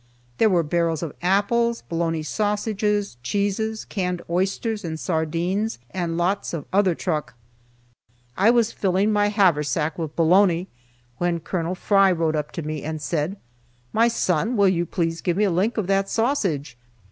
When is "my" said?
9.13-9.27, 13.93-14.07